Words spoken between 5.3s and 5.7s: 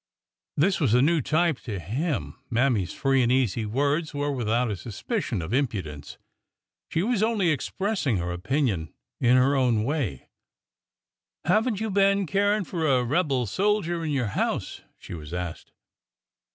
of